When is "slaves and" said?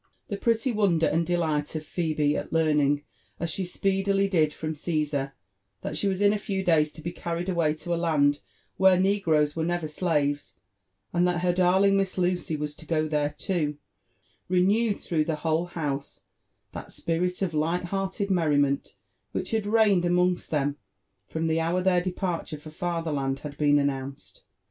9.87-11.27